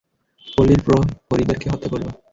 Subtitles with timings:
[0.45, 2.07] পল্লীর প্রহরীদেরকে হত্যা করল।